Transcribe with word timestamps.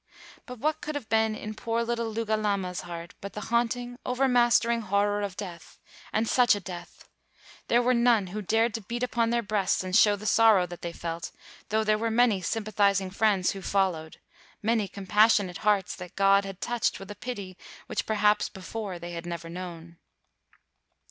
But 0.47 0.57
what 0.57 0.81
could 0.81 0.95
have 0.95 1.09
been 1.09 1.35
in 1.35 1.53
poor 1.53 1.83
little 1.83 2.09
Lu 2.09 2.25
galama's 2.25 2.81
heart 2.81 3.13
but 3.21 3.33
the 3.33 3.39
haunting, 3.53 3.99
overmas 4.03 4.59
tering 4.59 4.81
horror 4.81 5.21
of 5.21 5.37
death— 5.37 5.77
and 6.11 6.27
such 6.27 6.55
a 6.55 6.59
death! 6.59 7.07
There 7.67 7.81
w 7.81 7.89
r 7.89 7.91
ere 7.91 7.99
none 8.03 8.27
who 8.33 8.41
dared 8.41 8.73
to 8.73 8.81
beat 8.81 9.03
upon 9.03 9.29
their 9.29 9.43
breasts 9.43 9.83
and 9.83 9.95
show 9.95 10.15
the 10.15 10.25
sorrow 10.25 10.65
that 10.65 10.81
they 10.81 10.91
felt, 10.91 11.31
though 11.69 11.83
there 11.83 11.99
were 11.99 12.09
many 12.09 12.41
sympathizing 12.41 13.11
friends 13.11 13.51
who 13.51 13.61
followed, 13.61 14.19
many 14.63 14.87
compassionate 14.87 15.57
215 15.57 16.03
WHITE 16.03 16.09
MAN 16.09 16.09
OF 16.09 16.09
WORK 16.09 16.45
hearts 16.47 16.47
that 16.47 16.47
God 16.47 16.47
had 16.47 16.61
touched 16.61 16.99
with 16.99 17.11
a 17.11 17.15
pity 17.15 17.55
which 17.85 18.07
perhaps 18.07 18.49
before 18.49 18.97
they 18.97 19.11
had 19.11 19.27
never 19.27 19.49
known. 19.51 19.97